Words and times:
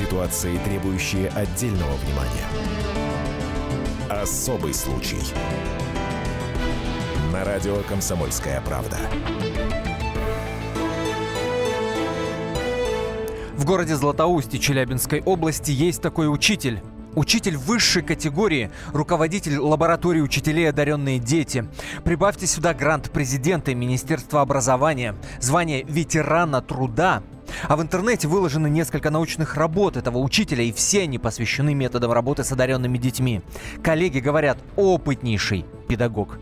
Ситуации, 0.00 0.56
требующие 0.64 1.28
отдельного 1.28 1.92
внимания. 1.96 2.46
Особый 4.08 4.72
случай. 4.72 5.20
На 7.34 7.44
радио 7.44 7.76
«Комсомольская 7.86 8.62
правда». 8.62 8.96
В 13.58 13.66
городе 13.66 13.94
Златоусте 13.94 14.58
Челябинской 14.58 15.20
области 15.20 15.70
есть 15.70 16.00
такой 16.00 16.32
учитель. 16.32 16.80
Учитель 17.14 17.58
высшей 17.58 18.02
категории, 18.02 18.70
руководитель 18.94 19.58
лаборатории 19.58 20.22
учителей 20.22 20.70
«Одаренные 20.70 21.18
дети». 21.18 21.68
Прибавьте 22.04 22.46
сюда 22.46 22.72
грант 22.72 23.10
президента 23.10 23.72
и 23.72 23.74
Министерства 23.74 24.40
образования, 24.40 25.14
звание 25.40 25.82
ветерана 25.82 26.62
труда. 26.62 27.22
А 27.68 27.76
в 27.76 27.82
интернете 27.82 28.28
выложены 28.28 28.68
несколько 28.68 29.10
научных 29.10 29.56
работ 29.56 29.96
этого 29.96 30.18
учителя, 30.18 30.62
и 30.62 30.72
все 30.72 31.02
они 31.02 31.18
посвящены 31.18 31.74
методам 31.74 32.12
работы 32.12 32.44
с 32.44 32.52
одаренными 32.52 32.98
детьми. 32.98 33.42
Коллеги 33.82 34.18
говорят, 34.18 34.58
опытнейший 34.76 35.64
педагог. 35.88 36.38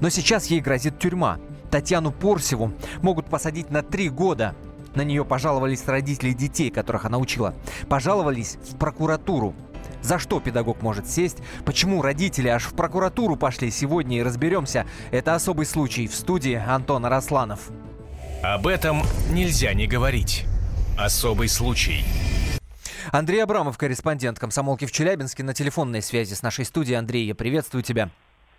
Но 0.00 0.08
сейчас 0.08 0.46
ей 0.46 0.60
грозит 0.60 0.98
тюрьма. 0.98 1.38
Татьяну 1.70 2.12
Порсеву 2.12 2.72
могут 3.02 3.26
посадить 3.26 3.70
на 3.70 3.82
три 3.82 4.08
года. 4.08 4.54
На 4.94 5.02
нее 5.02 5.24
пожаловались 5.24 5.86
родители 5.86 6.32
детей, 6.32 6.70
которых 6.70 7.04
она 7.04 7.18
учила. 7.18 7.54
Пожаловались 7.88 8.56
в 8.70 8.76
прокуратуру. 8.76 9.54
За 10.02 10.18
что 10.18 10.40
педагог 10.40 10.82
может 10.82 11.08
сесть? 11.08 11.38
Почему 11.64 12.00
родители 12.00 12.48
аж 12.48 12.64
в 12.64 12.74
прокуратуру 12.74 13.36
пошли 13.36 13.70
сегодня 13.70 14.18
и 14.18 14.22
разберемся? 14.22 14.86
Это 15.10 15.34
особый 15.34 15.66
случай 15.66 16.06
в 16.06 16.14
студии 16.14 16.54
Антона 16.54 17.08
Росланов. 17.08 17.70
Об 18.42 18.66
этом 18.66 19.02
нельзя 19.30 19.74
не 19.74 19.86
говорить. 19.86 20.46
Особый 20.96 21.48
случай. 21.48 22.04
Андрей 23.12 23.40
Абрамов, 23.40 23.76
корреспондент 23.76 24.38
комсомолки 24.38 24.86
в 24.86 24.92
Челябинске, 24.92 25.42
на 25.42 25.52
телефонной 25.52 26.00
связи 26.00 26.32
с 26.32 26.42
нашей 26.42 26.64
студией. 26.64 26.98
Андрей, 26.98 27.26
я 27.26 27.34
приветствую 27.34 27.82
тебя. 27.82 28.08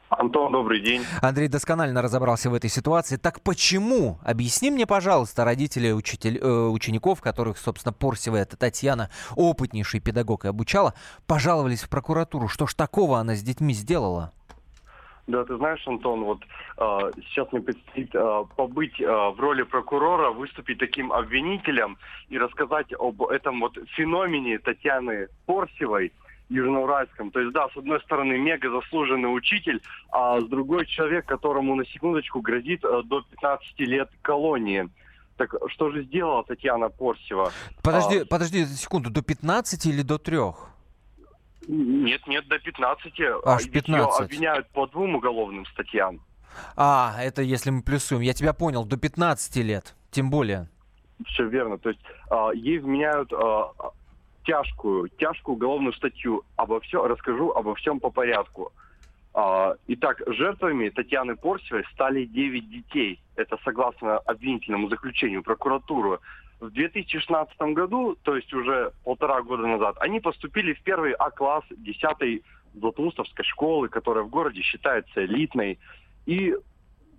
Антон, 0.09 0.51
добрый 0.51 0.79
день. 0.81 1.03
Андрей 1.19 1.47
досконально 1.47 2.03
разобрался 2.03 2.51
в 2.51 2.53
этой 2.53 2.69
ситуации. 2.69 3.15
Так 3.17 3.41
почему? 3.41 4.19
Объясни 4.23 4.69
мне, 4.69 4.85
пожалуйста, 4.85 5.45
родители 5.45 5.91
учитель, 5.91 6.37
э, 6.37 6.47
учеников, 6.47 7.21
которых, 7.21 7.57
собственно, 7.57 7.91
Порсева, 7.91 8.37
это 8.37 8.55
Татьяна, 8.55 9.09
опытнейший 9.35 9.99
педагог 9.99 10.45
и 10.45 10.47
обучала, 10.47 10.93
пожаловались 11.25 11.81
в 11.81 11.89
прокуратуру. 11.89 12.47
Что 12.47 12.67
ж 12.67 12.75
такого 12.75 13.17
она 13.17 13.35
с 13.35 13.41
детьми 13.41 13.73
сделала? 13.73 14.31
Да, 15.27 15.43
ты 15.43 15.57
знаешь, 15.57 15.85
Антон, 15.85 16.23
вот 16.23 16.39
э, 16.77 17.11
сейчас 17.25 17.51
мне 17.51 17.61
предстоит 17.61 18.15
э, 18.15 18.43
побыть 18.55 18.99
э, 19.01 19.05
в 19.05 19.35
роли 19.39 19.63
прокурора, 19.63 20.31
выступить 20.31 20.79
таким 20.79 21.11
обвинителем 21.11 21.97
и 22.29 22.37
рассказать 22.37 22.93
об 22.97 23.21
этом 23.23 23.59
вот 23.59 23.77
феномене 23.95 24.57
Татьяны 24.59 25.27
Порсевой– 25.45 26.13
Южноуральском. 26.49 27.31
То 27.31 27.41
есть, 27.41 27.53
да, 27.53 27.67
с 27.73 27.77
одной 27.77 27.99
стороны, 28.01 28.37
мега 28.37 28.69
заслуженный 28.69 29.35
учитель, 29.35 29.81
а 30.11 30.39
с 30.39 30.45
другой 30.45 30.85
человек, 30.85 31.25
которому 31.25 31.75
на 31.75 31.85
секундочку 31.85 32.41
грозит 32.41 32.81
до 32.81 33.21
15 33.21 33.79
лет 33.79 34.09
колонии. 34.21 34.89
Так 35.35 35.53
что 35.67 35.91
же 35.91 36.03
сделала 36.03 36.43
Татьяна 36.43 36.89
Порсева? 36.89 37.51
Подожди, 37.83 38.19
а... 38.19 38.25
подожди 38.25 38.65
секунду, 38.65 39.09
до 39.09 39.21
15 39.21 39.85
или 39.85 40.01
до 40.01 40.17
3? 40.17 40.37
Нет, 41.67 42.25
нет, 42.27 42.47
до 42.47 42.59
15. 42.59 43.13
Аж 43.45 43.69
15. 43.69 43.87
Ее 43.87 44.25
обвиняют 44.25 44.69
по 44.69 44.87
двум 44.87 45.15
уголовным 45.15 45.65
статьям. 45.67 46.21
А, 46.75 47.15
это 47.19 47.41
если 47.41 47.69
мы 47.69 47.81
плюсуем. 47.81 48.21
Я 48.21 48.33
тебя 48.33 48.53
понял, 48.53 48.85
до 48.85 48.97
15 48.97 49.57
лет, 49.57 49.95
тем 50.11 50.29
более. 50.29 50.69
Все 51.27 51.47
верно. 51.47 51.77
То 51.77 51.89
есть 51.89 52.01
э, 52.31 52.49
ей 52.55 52.77
вменяют 52.79 53.31
э, 53.33 53.61
тяжкую, 54.45 55.09
тяжкую 55.09 55.55
уголовную 55.55 55.93
статью. 55.93 56.43
Обо 56.55 56.79
всем 56.79 57.03
расскажу 57.05 57.51
обо 57.51 57.75
всем 57.75 57.99
по 57.99 58.09
порядку. 58.09 58.71
А, 59.33 59.75
итак, 59.87 60.21
жертвами 60.25 60.89
Татьяны 60.89 61.35
Порсевой 61.35 61.83
стали 61.93 62.25
9 62.25 62.69
детей. 62.69 63.21
Это 63.35 63.57
согласно 63.63 64.17
обвинительному 64.19 64.89
заключению 64.89 65.43
прокуратуры. 65.43 66.19
В 66.59 66.71
2016 66.71 67.59
году, 67.73 68.17
то 68.23 68.35
есть 68.35 68.51
уже 68.53 68.91
полтора 69.03 69.43
года 69.43 69.67
назад, 69.67 69.95
они 69.99 70.19
поступили 70.19 70.73
в 70.73 70.81
первый 70.81 71.13
А-класс 71.13 71.63
10-й 71.71 72.43
Златоустовской 72.73 73.45
школы, 73.45 73.89
которая 73.89 74.23
в 74.23 74.29
городе 74.29 74.61
считается 74.61 75.25
элитной. 75.25 75.77
И 76.25 76.55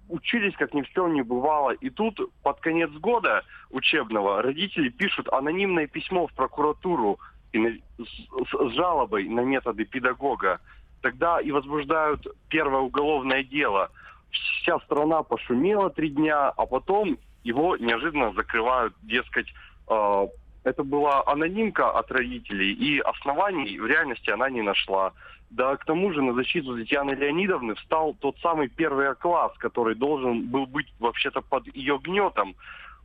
учились, 0.09 0.54
как 0.56 0.75
ни 0.75 0.82
в 0.82 0.91
чем 0.91 1.15
не 1.15 1.22
бывало. 1.22 1.71
И 1.71 1.91
тут 1.91 2.21
под 2.43 2.60
конец 2.60 2.91
года 2.91 3.44
учебного 3.71 4.43
родители 4.43 4.88
пишут 4.88 5.28
анонимное 5.32 5.87
письмо 5.87 6.27
в 6.27 6.32
прокуратуру 6.32 7.19
с, 7.53 7.59
с 7.59 8.72
жалобой 8.75 9.28
на 9.28 9.41
методы 9.41 9.84
педагога. 9.84 10.60
Тогда 11.00 11.41
и 11.41 11.53
возбуждают 11.53 12.27
первое 12.48 12.81
уголовное 12.81 13.44
дело. 13.44 13.91
Вся 14.31 14.78
страна 14.81 15.22
пошумела 15.22 15.91
три 15.91 16.10
дня, 16.10 16.48
а 16.48 16.66
потом 16.66 17.19
его 17.48 17.76
неожиданно 17.76 18.32
закрывают, 18.32 18.94
дескать, 19.03 19.48
э, 19.88 20.26
это 20.64 20.82
была 20.84 21.22
анонимка 21.26 21.91
от 21.91 22.12
родителей, 22.12 22.72
и 22.72 22.98
оснований 22.98 23.78
в 23.78 23.86
реальности 23.86 24.31
она 24.31 24.50
не 24.50 24.62
нашла. 24.62 25.12
Да, 25.50 25.76
к 25.76 25.84
тому 25.86 26.12
же 26.12 26.20
на 26.20 26.34
защиту 26.34 26.76
Татьяны 26.76 27.12
Леонидовны 27.12 27.75
встал 27.76 28.14
тот 28.20 28.36
самый 28.42 28.69
первый 28.69 29.14
класс, 29.14 29.53
который 29.59 29.94
должен 29.94 30.47
был 30.48 30.66
быть 30.66 30.92
вообще-то 30.98 31.41
под 31.41 31.66
ее 31.75 31.98
гнетом. 31.98 32.54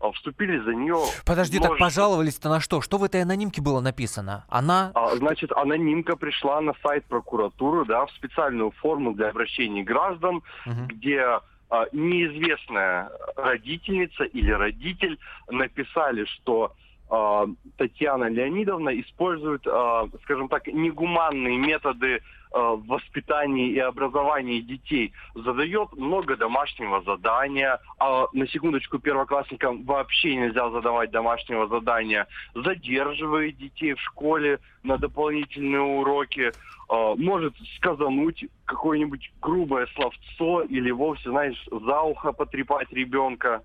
А, 0.01 0.11
вступили 0.11 0.59
за 0.59 0.73
нее... 0.75 0.97
Подожди, 1.25 1.57
множество... 1.57 1.77
так 1.77 1.79
пожаловались-то 1.79 2.49
на 2.49 2.59
что? 2.59 2.81
Что 2.81 2.97
в 2.97 3.05
этой 3.05 3.21
анонимке 3.21 3.61
было 3.61 3.79
написано? 3.79 4.43
Она... 4.49 4.91
А, 4.93 5.15
значит, 5.15 5.53
анонимка 5.53 6.17
пришла 6.17 6.59
на 6.59 6.73
сайт 6.83 7.05
прокуратуры, 7.05 7.85
да, 7.85 8.05
в 8.05 8.11
специальную 8.11 8.71
форму 8.71 9.13
для 9.13 9.29
обращений 9.29 9.83
граждан, 9.83 10.43
угу. 10.65 10.85
где 10.89 11.39
неизвестная 11.91 13.11
родительница 13.35 14.23
или 14.25 14.51
родитель 14.51 15.17
написали, 15.49 16.25
что 16.25 16.65
а, 16.65 16.75
Татьяна 17.77 18.27
Леонидовна 18.29 18.99
использует, 18.99 19.67
а, 19.67 20.07
скажем 20.23 20.47
так, 20.47 20.65
негуманные 20.65 21.57
методы 21.57 22.21
а, 22.51 22.75
в 22.75 22.87
воспитании 22.87 23.69
и 23.69 23.77
образовании 23.77 24.61
детей. 24.61 25.13
Задает 25.35 25.93
много 25.93 26.35
домашнего 26.35 27.01
задания, 27.03 27.79
а 27.99 28.25
на 28.33 28.47
секундочку 28.47 28.97
первоклассникам 28.97 29.83
вообще 29.83 30.35
нельзя 30.35 30.71
задавать 30.71 31.11
домашнего 31.11 31.67
задания. 31.67 32.27
Задерживает 32.55 33.57
детей 33.57 33.93
в 33.93 34.01
школе 34.01 34.59
на 34.81 34.97
дополнительные 34.97 35.81
уроки, 35.81 36.51
может 36.89 37.53
сказануть 37.77 38.45
какое-нибудь 38.65 39.31
грубое 39.41 39.87
словцо 39.95 40.61
или 40.63 40.91
вовсе, 40.91 41.29
знаешь, 41.29 41.63
за 41.71 42.01
ухо 42.01 42.33
потрепать 42.33 42.91
ребенка. 42.91 43.63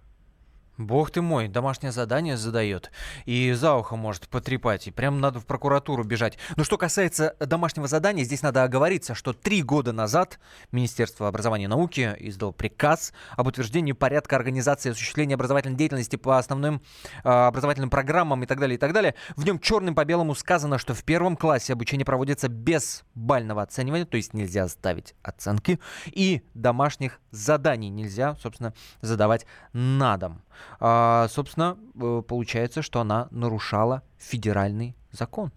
Бог 0.79 1.11
ты 1.11 1.21
мой, 1.21 1.49
домашнее 1.49 1.91
задание 1.91 2.37
задает. 2.37 2.93
И 3.27 3.53
за 3.53 3.75
ухо 3.75 3.97
может 3.97 4.29
потрепать. 4.29 4.87
И 4.87 4.93
прям 4.93 5.21
надо 5.21 5.41
в 5.41 5.47
прокуратуру 5.47 6.05
бежать. 6.05 6.39
Но 6.57 6.63
что 6.63 6.79
касается 6.79 7.35
домашнего 7.41 7.89
задания, 7.89 8.23
здесь 8.23 8.43
надо 8.43 8.63
оговориться, 8.63 9.17
что 9.17 9.33
три 9.33 9.63
года 9.63 9.93
назад 9.93 10.39
Министерство 10.71 11.27
образования 11.27 11.65
и 11.65 11.69
науки 11.69 12.15
издал 12.21 12.53
приказ 12.53 13.13
об 13.37 13.49
утверждении 13.49 13.91
порядка 13.91 14.37
организации 14.37 14.91
и 14.91 14.93
осуществления 14.93 15.35
образовательной 15.35 15.77
деятельности 15.77 16.15
по 16.15 16.39
основным 16.39 16.81
э, 17.25 17.29
образовательным 17.29 17.91
программам 17.91 18.45
и 18.45 18.47
так 18.47 18.61
далее, 18.61 18.77
и 18.77 18.79
так 18.79 18.93
далее. 18.93 19.17
В 19.35 19.45
нем 19.45 19.59
черным 19.59 19.97
по 19.97 20.05
белому 20.05 20.37
сказано, 20.37 20.79
что 20.79 20.95
в 20.95 21.03
первом 21.03 21.37
классе 21.37 21.73
обучение 21.73 22.05
проводится 22.05 22.49
без 22.49 23.05
бального 23.17 23.63
оценивания, 23.63 24.05
то 24.05 24.17
есть 24.17 24.33
нельзя 24.33 24.69
ставить 24.69 25.17
оценки, 25.25 25.81
и 26.07 26.43
домашних 26.55 27.21
заданий 27.33 27.89
нельзя, 27.89 28.37
собственно, 28.37 28.75
задавать 29.01 29.45
на 29.73 30.17
дом 30.17 30.43
а, 30.81 31.29
собственно, 31.29 31.77
э, 32.01 32.23
получается, 32.27 32.83
что 32.83 33.01
она 33.01 33.29
нарушала 33.31 34.03
федеральный 34.19 34.95
закон. 35.11 35.51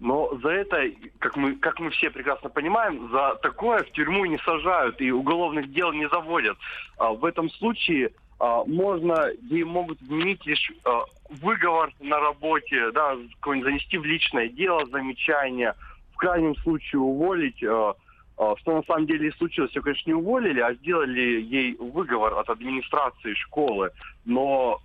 Но 0.00 0.36
за 0.42 0.48
это, 0.48 0.90
как 1.20 1.36
мы, 1.36 1.54
как 1.54 1.78
мы 1.78 1.90
все 1.90 2.10
прекрасно 2.10 2.50
понимаем, 2.50 3.08
за 3.12 3.36
такое 3.36 3.84
в 3.84 3.90
тюрьму 3.92 4.24
не 4.24 4.38
сажают 4.38 5.00
и 5.00 5.12
уголовных 5.12 5.72
дел 5.72 5.92
не 5.92 6.08
заводят. 6.08 6.58
А 6.98 7.12
в 7.12 7.24
этом 7.24 7.48
случае 7.50 8.10
а, 8.40 8.64
можно, 8.64 9.28
ей 9.48 9.62
могут 9.62 10.00
вменить 10.00 10.44
лишь 10.44 10.72
а, 10.84 11.04
выговор 11.40 11.92
на 12.00 12.18
работе, 12.18 12.90
да, 12.90 13.14
занести 13.44 13.96
в 13.96 14.04
личное 14.04 14.48
дело 14.48 14.84
замечание, 14.90 15.74
в 16.12 16.16
крайнем 16.16 16.56
случае 16.56 17.00
уволить. 17.00 17.62
А, 17.62 17.94
что 18.58 18.76
на 18.76 18.82
самом 18.84 19.06
деле 19.06 19.28
и 19.28 19.32
случилось. 19.32 19.74
Ее, 19.74 19.82
конечно, 19.82 20.10
не 20.10 20.14
уволили, 20.14 20.60
а 20.60 20.74
сделали 20.74 21.40
ей 21.40 21.76
выговор 21.76 22.38
от 22.38 22.48
администрации 22.48 23.34
школы. 23.34 23.90
Но 24.24 24.80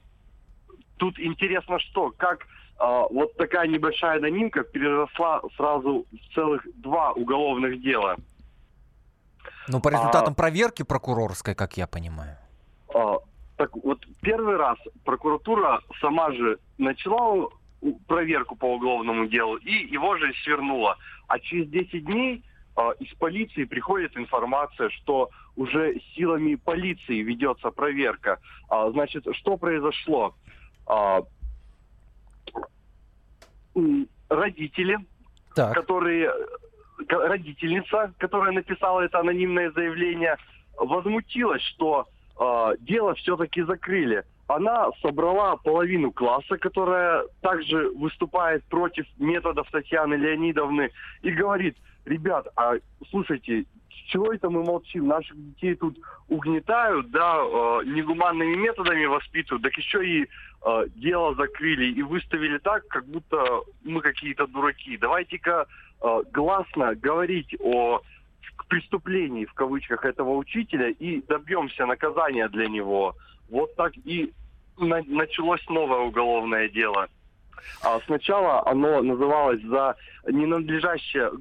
тут 0.98 1.20
интересно 1.20 1.80
что, 1.80 2.12
как 2.18 2.46
а, 2.80 3.08
вот 3.10 3.36
такая 3.38 3.68
небольшая 3.68 4.18
анонимка 4.18 4.64
переросла 4.64 5.42
сразу 5.56 6.06
в 6.12 6.34
целых 6.34 6.68
два 6.76 7.12
уголовных 7.14 7.82
дела. 7.82 8.18
Ну, 9.68 9.82
по 9.82 9.90
результатам 9.90 10.34
а, 10.34 10.36
проверки 10.36 10.84
прокурорской, 10.84 11.56
как 11.56 11.78
я 11.78 11.88
понимаю. 11.88 12.38
А, 12.94 13.18
так 13.58 13.76
вот, 13.76 14.06
первый 14.22 14.58
раз 14.58 14.78
прокуратура 15.04 15.82
сама 16.00 16.32
же 16.32 16.60
начала 16.78 17.50
проверку 18.08 18.56
по 18.56 18.76
уголовному 18.76 19.28
делу, 19.28 19.58
и 19.58 19.88
его 19.88 20.18
же 20.18 20.34
свернуло. 20.44 20.98
А 21.28 21.40
через 21.40 21.70
10 21.70 22.06
дней 22.06 22.44
из 23.00 23.14
полиции 23.16 23.64
приходит 23.64 24.16
информация, 24.16 24.90
что 24.90 25.30
уже 25.56 26.00
силами 26.16 26.56
полиции 26.56 27.22
ведется 27.22 27.72
проверка. 27.72 28.40
А, 28.70 28.90
значит, 28.92 29.26
что 29.34 29.58
произошло? 29.58 30.36
А, 30.86 31.22
родители, 34.30 34.98
так. 35.56 35.74
которые 35.74 36.32
родительница, 37.10 38.14
которая 38.18 38.52
написала 38.52 39.02
это 39.02 39.20
анонимное 39.20 39.72
заявление, 39.72 40.38
возмутилась, 40.78 41.62
что 41.62 42.08
э, 42.40 42.76
дело 42.80 43.14
все-таки 43.16 43.62
закрыли. 43.64 44.24
Она 44.48 44.90
собрала 45.02 45.58
половину 45.58 46.12
класса, 46.12 46.58
которая 46.58 47.26
также 47.42 47.90
выступает 47.90 48.64
против 48.66 49.06
методов 49.18 49.70
Татьяны 49.72 50.16
Леонидовны, 50.16 50.92
и 51.22 51.32
говорит, 51.32 51.78
ребят, 52.08 52.48
а 52.56 52.76
слушайте, 53.10 53.66
чего 54.08 54.32
это 54.32 54.50
мы 54.50 54.64
молчим? 54.64 55.08
Наших 55.08 55.36
детей 55.36 55.76
тут 55.76 55.98
угнетают, 56.30 57.12
да, 57.12 57.38
э, 57.38 57.82
негуманными 57.86 58.56
методами 58.56 59.06
воспитывают, 59.06 59.64
так 59.64 59.78
еще 59.78 60.06
и 60.06 60.24
э, 60.24 60.86
дело 60.96 61.36
закрыли 61.36 61.92
и 61.92 62.02
выставили 62.02 62.58
так, 62.58 62.88
как 62.88 63.06
будто 63.06 63.62
мы 63.84 64.02
какие-то 64.02 64.48
дураки. 64.48 64.98
Давайте-ка 64.98 65.68
э, 66.02 66.22
гласно 66.32 66.96
говорить 66.96 67.56
о 67.60 68.02
преступлении, 68.68 69.46
в 69.46 69.54
кавычках, 69.54 70.06
этого 70.06 70.36
учителя 70.36 70.90
и 70.90 71.22
добьемся 71.22 71.86
наказания 71.86 72.48
для 72.50 72.68
него. 72.68 73.16
Вот 73.50 73.76
так 73.76 73.94
и 73.98 74.34
на- 74.78 75.04
началось 75.08 75.66
новое 75.70 76.00
уголовное 76.00 76.70
дело. 76.70 77.08
А 77.84 78.00
сначала 78.06 78.66
оно 78.68 79.02
называлось 79.02 79.62
за 79.64 79.96
ненадлежащее, 80.28 81.32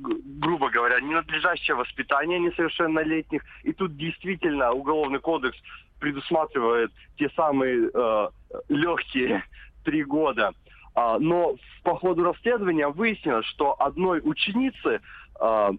грубо 0.41 0.71
говоря, 0.71 1.01
ненадлежащее 1.01 1.75
воспитание 1.75 2.39
несовершеннолетних. 2.39 3.43
И 3.65 3.73
тут 3.73 3.97
действительно 3.97 4.73
Уголовный 4.73 5.21
кодекс 5.21 5.57
предусматривает 6.01 6.93
те 7.19 7.31
самые 7.31 7.91
э, 7.93 8.29
легкие 8.69 9.43
три 9.85 10.05
года. 10.05 10.53
А, 10.95 11.19
но 11.19 11.57
по 11.83 11.97
ходу 11.97 12.25
расследования 12.25 12.89
выяснилось, 12.89 13.47
что 13.47 13.75
одной 13.79 14.21
ученицы 14.25 15.01
э, 15.41 15.71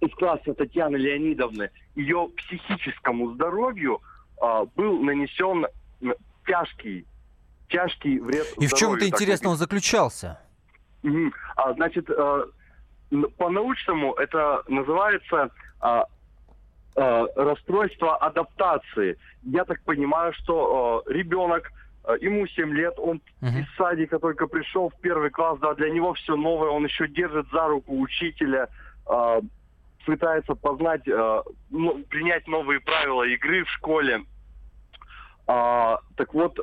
из 0.00 0.14
класса 0.14 0.54
Татьяны 0.54 0.96
Леонидовны, 0.96 1.70
ее 1.94 2.28
психическому 2.36 3.32
здоровью 3.32 4.00
э, 4.40 4.66
был 4.76 5.02
нанесен 5.02 5.66
тяжкий 6.46 7.06
тяжкий 7.70 8.18
вред 8.18 8.46
И 8.58 8.66
в 8.66 8.74
чем-то 8.74 9.06
интересно 9.06 9.50
он 9.50 9.56
заключался? 9.56 10.38
А, 11.56 11.72
значит, 11.74 12.10
э, 12.10 12.44
по-научному 13.38 14.14
это 14.14 14.62
называется 14.68 15.50
а, 15.80 16.04
а, 16.96 17.26
расстройство 17.36 18.16
адаптации. 18.16 19.16
Я 19.42 19.64
так 19.64 19.82
понимаю, 19.84 20.32
что 20.34 21.02
э, 21.06 21.12
ребенок, 21.12 21.72
э, 22.04 22.16
ему 22.20 22.46
7 22.46 22.74
лет, 22.74 22.94
он 22.98 23.22
uh-huh. 23.40 23.60
из 23.60 23.76
садика 23.76 24.18
только 24.18 24.46
пришел 24.46 24.90
в 24.90 25.00
первый 25.00 25.30
класс, 25.30 25.58
да, 25.60 25.74
для 25.74 25.90
него 25.90 26.12
все 26.14 26.36
новое, 26.36 26.68
он 26.68 26.84
еще 26.84 27.08
держит 27.08 27.48
за 27.50 27.68
руку 27.68 27.98
учителя, 27.98 28.68
пытается 30.06 30.54
познать, 30.54 31.02
ну, 31.06 32.04
принять 32.08 32.46
новые 32.46 32.80
правила 32.80 33.24
игры 33.24 33.64
в 33.64 33.68
школе. 33.70 34.24
Так 35.46 36.32
вот, 36.32 36.58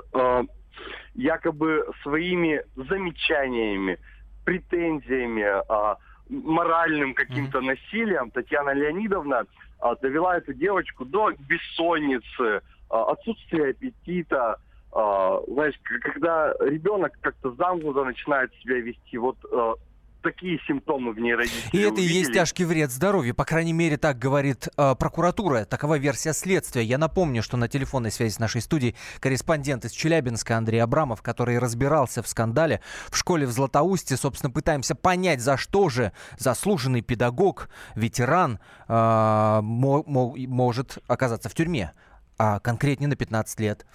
якобы 1.17 1.85
своими 2.03 2.63
замечаниями, 2.75 3.99
претензиями, 4.45 5.43
а, 5.67 5.97
моральным 6.29 7.13
каким-то 7.13 7.59
mm-hmm. 7.59 7.65
насилием 7.65 8.31
Татьяна 8.31 8.71
Леонидовна 8.73 9.45
а, 9.79 9.95
довела 9.95 10.37
эту 10.37 10.53
девочку 10.53 11.05
до 11.05 11.31
бессонницы, 11.31 12.61
а, 12.89 13.11
отсутствия 13.11 13.71
аппетита. 13.71 14.57
А, 14.93 15.41
знаешь, 15.47 15.75
когда 16.01 16.53
ребенок 16.59 17.13
как-то 17.21 17.51
замкнуто 17.51 18.03
начинает 18.05 18.53
себя 18.55 18.79
вести, 18.79 19.17
вот 19.17 19.37
а, 19.51 19.73
такие 20.21 20.59
симптомы 20.67 21.13
в 21.13 21.19
ней 21.19 21.35
родители 21.35 21.69
И 21.71 21.79
это 21.79 21.93
увидели. 21.93 22.13
и 22.13 22.17
есть 22.19 22.33
тяжкий 22.33 22.65
вред 22.65 22.91
здоровью. 22.91 23.35
По 23.35 23.45
крайней 23.45 23.73
мере, 23.73 23.97
так 23.97 24.17
говорит 24.19 24.67
э, 24.77 24.95
прокуратура. 24.99 25.65
Такова 25.65 25.97
версия 25.97 26.33
следствия. 26.33 26.83
Я 26.83 26.97
напомню, 26.97 27.41
что 27.43 27.57
на 27.57 27.67
телефонной 27.67 28.11
связи 28.11 28.33
с 28.33 28.39
нашей 28.39 28.61
студией 28.61 28.95
корреспондент 29.19 29.85
из 29.85 29.91
Челябинска 29.91 30.57
Андрей 30.57 30.79
Абрамов, 30.79 31.21
который 31.21 31.57
разбирался 31.59 32.21
в 32.23 32.27
скандале 32.27 32.81
в 33.09 33.17
школе 33.17 33.45
в 33.45 33.51
Златоусте. 33.51 34.17
Собственно, 34.17 34.51
пытаемся 34.51 34.95
понять, 34.95 35.41
за 35.41 35.57
что 35.57 35.89
же 35.89 36.11
заслуженный 36.37 37.01
педагог, 37.01 37.69
ветеран 37.95 38.59
э, 38.87 38.93
мо- 38.93 40.03
мо- 40.05 40.35
может 40.37 40.97
оказаться 41.07 41.49
в 41.49 41.53
тюрьме. 41.53 41.91
А 42.39 42.59
конкретнее 42.59 43.07
на 43.07 43.15
15 43.15 43.59
лет 43.59 43.85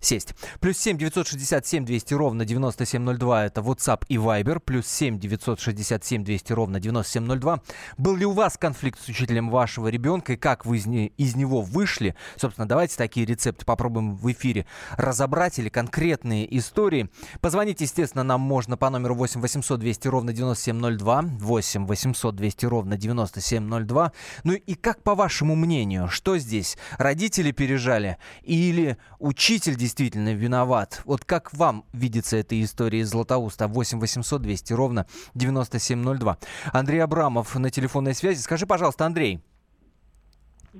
сесть. 0.00 0.34
Плюс 0.60 0.78
7 0.78 0.98
967 0.98 1.84
200 1.84 2.14
ровно 2.14 2.44
9702 2.44 3.46
это 3.46 3.60
WhatsApp 3.60 4.04
и 4.08 4.16
Viber. 4.16 4.60
Плюс 4.60 4.86
7 4.86 5.18
967 5.18 6.24
200 6.24 6.52
ровно 6.52 6.80
9702. 6.80 7.60
Был 7.98 8.16
ли 8.16 8.26
у 8.26 8.32
вас 8.32 8.56
конфликт 8.56 9.00
с 9.00 9.08
учителем 9.08 9.50
вашего 9.50 9.88
ребенка 9.88 10.32
и 10.32 10.36
как 10.36 10.66
вы 10.66 10.78
из, 10.78 10.86
не, 10.86 11.08
из 11.16 11.36
него 11.36 11.60
вышли? 11.62 12.14
Собственно, 12.36 12.66
давайте 12.66 12.96
такие 12.96 13.26
рецепты 13.26 13.64
попробуем 13.64 14.16
в 14.16 14.30
эфире 14.32 14.66
разобрать 14.96 15.58
или 15.58 15.68
конкретные 15.68 16.58
истории. 16.58 17.10
Позвонить, 17.40 17.80
естественно, 17.80 18.24
нам 18.24 18.40
можно 18.40 18.76
по 18.76 18.90
номеру 18.90 19.14
8 19.14 19.40
800 19.40 19.80
200 19.80 20.08
ровно 20.08 20.32
9702. 20.32 21.22
8 21.22 21.86
800 21.86 22.36
200 22.36 22.66
ровно 22.66 22.96
9702. 22.96 24.12
Ну 24.44 24.52
и 24.52 24.74
как 24.74 25.02
по 25.02 25.14
вашему 25.14 25.54
мнению, 25.54 26.08
что 26.08 26.38
здесь? 26.38 26.76
Родители 26.98 27.52
пережали 27.52 28.16
или 28.42 28.96
учитель 29.18 29.76
действительно 29.76 29.89
действительно 29.90 30.32
виноват. 30.32 31.02
Вот 31.04 31.24
как 31.24 31.52
вам 31.52 31.84
видится 31.92 32.36
эта 32.36 32.60
история 32.62 33.00
из 33.00 33.10
Златоуста? 33.10 33.66
8 33.66 33.98
800 33.98 34.40
200 34.40 34.72
ровно 34.72 35.06
9702. 35.34 36.38
Андрей 36.72 37.00
Абрамов 37.00 37.56
на 37.56 37.70
телефонной 37.70 38.14
связи. 38.14 38.40
Скажи, 38.40 38.66
пожалуйста, 38.66 39.06
Андрей. 39.06 39.42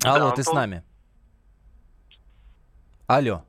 Алло, 0.04 0.30
да, 0.30 0.36
ты 0.36 0.42
Антон... 0.42 0.44
с 0.44 0.52
нами? 0.52 0.84
Алло. 3.08 3.44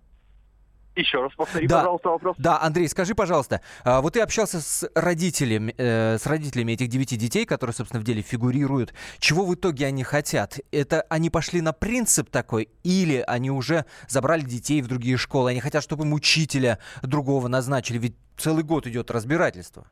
Еще 0.95 1.21
раз 1.21 1.33
повтори, 1.35 1.67
да, 1.67 1.77
пожалуйста, 1.77 2.09
вопрос. 2.09 2.35
Да, 2.37 2.61
Андрей, 2.61 2.89
скажи, 2.89 3.15
пожалуйста, 3.15 3.61
а, 3.85 4.01
вот 4.01 4.13
ты 4.13 4.19
общался 4.19 4.59
с 4.59 4.89
родителями, 4.93 5.73
э, 5.77 6.17
с 6.17 6.25
родителями 6.25 6.73
этих 6.73 6.89
девяти 6.89 7.15
детей, 7.15 7.45
которые, 7.45 7.73
собственно, 7.73 8.01
в 8.01 8.03
деле 8.03 8.21
фигурируют. 8.21 8.93
Чего 9.19 9.45
в 9.45 9.55
итоге 9.55 9.85
они 9.85 10.03
хотят? 10.03 10.59
Это 10.71 11.01
они 11.09 11.29
пошли 11.29 11.61
на 11.61 11.71
принцип 11.71 12.29
такой, 12.29 12.67
или 12.83 13.23
они 13.25 13.51
уже 13.51 13.85
забрали 14.09 14.41
детей 14.41 14.81
в 14.81 14.87
другие 14.87 15.15
школы? 15.15 15.51
Они 15.51 15.61
хотят, 15.61 15.81
чтобы 15.81 16.03
им 16.03 16.11
учителя 16.11 16.77
другого 17.01 17.47
назначили? 17.47 17.97
Ведь 17.97 18.15
целый 18.35 18.63
год 18.63 18.85
идет 18.85 19.11
разбирательство. 19.11 19.87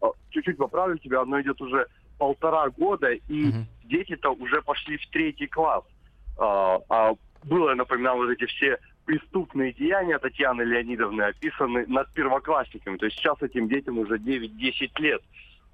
А, 0.00 0.06
чуть-чуть 0.30 0.58
поправлю 0.58 0.96
тебя, 0.98 1.22
оно 1.22 1.40
идет 1.40 1.60
уже 1.60 1.86
полтора 2.18 2.70
года, 2.70 3.10
и 3.10 3.48
угу. 3.48 3.66
дети-то 3.82 4.30
уже 4.30 4.62
пошли 4.62 4.96
в 4.96 5.10
третий 5.10 5.48
класс. 5.48 5.82
А, 6.38 6.78
а 6.88 7.14
было, 7.42 7.70
я 7.70 7.74
напоминал, 7.74 8.16
вот 8.18 8.30
эти 8.30 8.46
все 8.46 8.78
преступные 9.04 9.72
деяния 9.72 10.18
Татьяны 10.18 10.62
Леонидовны 10.62 11.22
описаны 11.22 11.86
над 11.86 12.12
первоклассниками. 12.12 12.96
То 12.96 13.06
есть 13.06 13.18
сейчас 13.18 13.40
этим 13.42 13.68
детям 13.68 13.98
уже 13.98 14.18
9-10 14.18 14.90
лет. 14.98 15.22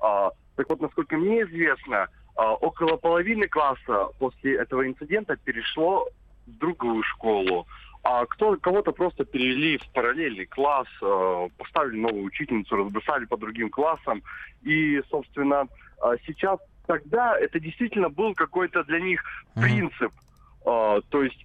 А, 0.01 0.31
так 0.57 0.69
вот, 0.69 0.81
насколько 0.81 1.17
мне 1.17 1.43
известно, 1.43 2.09
а, 2.37 2.55
около 2.55 2.97
половины 2.97 3.49
класса 3.49 4.09
после 4.19 4.57
этого 4.57 4.87
инцидента 4.87 5.37
перешло 5.37 6.09
в 6.47 6.59
другую 6.59 7.03
школу. 7.03 7.67
А 8.05 8.25
кто, 8.27 8.57
кого-то 8.57 8.93
просто 8.93 9.25
перевели 9.25 9.79
в 9.79 9.87
параллельный 9.93 10.47
класс, 10.47 10.87
а, 11.03 11.49
поставили 11.59 11.99
новую 11.99 12.25
учительницу, 12.25 12.77
разбросали 12.77 13.27
по 13.27 13.37
другим 13.37 13.71
классам. 13.71 14.23
И, 14.63 15.03
собственно, 15.11 15.67
а, 16.01 16.15
сейчас 16.27 16.59
тогда 16.87 17.39
это 17.39 17.61
действительно 17.61 18.09
был 18.09 18.35
какой-то 18.35 18.85
для 18.85 19.01
них 19.01 19.23
принцип. 19.55 20.13
А, 20.65 21.01
то 21.11 21.23
есть 21.23 21.45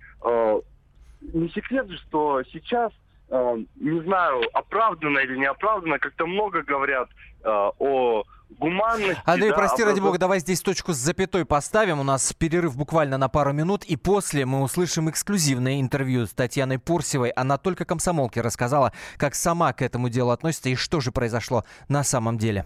не 1.33 1.49
секрет 1.49 1.89
же, 1.89 1.97
что 2.07 2.43
сейчас, 2.51 2.91
э, 3.29 3.57
не 3.75 4.01
знаю, 4.01 4.41
оправданно 4.53 5.19
или 5.19 5.37
неоправданно, 5.37 5.99
как-то 5.99 6.25
много 6.25 6.63
говорят 6.63 7.09
э, 7.43 7.49
о 7.49 8.23
гуманности. 8.59 9.21
Андрей, 9.25 9.49
да, 9.49 9.55
прости, 9.55 9.83
ради 9.83 9.99
бога, 9.99 10.17
давай 10.17 10.39
здесь 10.39 10.61
точку 10.61 10.93
с 10.93 10.97
запятой 10.97 11.45
поставим. 11.45 11.99
У 11.99 12.03
нас 12.03 12.33
перерыв 12.33 12.75
буквально 12.77 13.17
на 13.17 13.29
пару 13.29 13.53
минут, 13.53 13.83
и 13.83 13.95
после 13.95 14.45
мы 14.45 14.61
услышим 14.61 15.09
эксклюзивное 15.09 15.79
интервью 15.79 16.25
с 16.25 16.31
Татьяной 16.31 16.79
Пурсевой. 16.79 17.29
Она 17.29 17.57
только 17.57 17.85
комсомолке 17.85 18.41
рассказала, 18.41 18.93
как 19.17 19.35
сама 19.35 19.73
к 19.73 19.81
этому 19.81 20.09
делу 20.09 20.31
относится 20.31 20.69
и 20.69 20.75
что 20.75 20.99
же 20.99 21.11
произошло 21.11 21.63
на 21.87 22.03
самом 22.03 22.37
деле. 22.37 22.65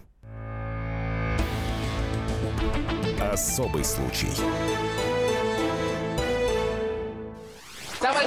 Особый 3.20 3.84
случай. 3.84 4.28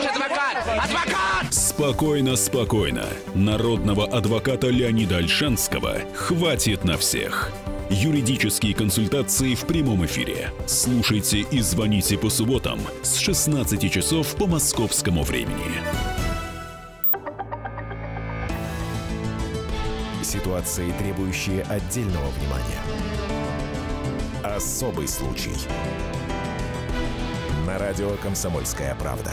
Товарищ 0.02 0.16
адвокат! 0.16 0.58
Адвокат! 0.84 1.54
Спокойно, 1.54 2.36
спокойно. 2.36 3.06
Народного 3.36 4.06
адвоката 4.06 4.68
Леонида 4.68 5.18
Альшанского 5.18 5.98
хватит 6.16 6.84
на 6.84 6.98
всех. 6.98 7.52
Юридические 7.90 8.74
консультации 8.74 9.54
в 9.54 9.66
прямом 9.66 10.06
эфире. 10.06 10.52
Слушайте 10.66 11.40
и 11.40 11.60
звоните 11.60 12.18
по 12.18 12.30
субботам 12.30 12.80
с 13.04 13.18
16 13.18 13.92
часов 13.92 14.36
по 14.36 14.48
московскому 14.48 15.24
времени. 15.24 15.82
Ситуации, 20.24 20.92
требующие 20.98 21.64
отдельного 21.64 22.28
внимания. 22.40 22.82
Особый 24.44 25.08
случай. 25.08 25.52
Радио 27.82 28.16
«Комсомольская 28.18 28.94
правда». 28.94 29.32